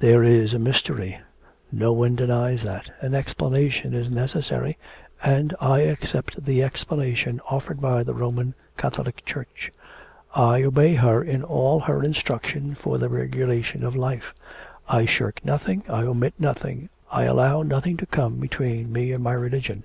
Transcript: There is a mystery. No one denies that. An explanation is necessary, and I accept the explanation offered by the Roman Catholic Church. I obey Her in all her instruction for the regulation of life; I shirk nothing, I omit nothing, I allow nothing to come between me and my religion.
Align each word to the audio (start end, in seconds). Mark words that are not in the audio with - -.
There 0.00 0.24
is 0.24 0.52
a 0.54 0.58
mystery. 0.58 1.20
No 1.70 1.92
one 1.92 2.16
denies 2.16 2.64
that. 2.64 2.90
An 3.00 3.14
explanation 3.14 3.94
is 3.94 4.10
necessary, 4.10 4.76
and 5.22 5.54
I 5.60 5.82
accept 5.82 6.44
the 6.44 6.64
explanation 6.64 7.40
offered 7.48 7.80
by 7.80 8.02
the 8.02 8.12
Roman 8.12 8.56
Catholic 8.76 9.24
Church. 9.24 9.70
I 10.34 10.64
obey 10.64 10.94
Her 10.94 11.22
in 11.22 11.44
all 11.44 11.78
her 11.78 12.02
instruction 12.02 12.74
for 12.74 12.98
the 12.98 13.08
regulation 13.08 13.84
of 13.84 13.94
life; 13.94 14.34
I 14.88 15.06
shirk 15.06 15.44
nothing, 15.44 15.84
I 15.88 16.02
omit 16.02 16.34
nothing, 16.40 16.88
I 17.12 17.22
allow 17.26 17.62
nothing 17.62 17.96
to 17.98 18.06
come 18.06 18.38
between 18.40 18.90
me 18.92 19.12
and 19.12 19.22
my 19.22 19.34
religion. 19.34 19.84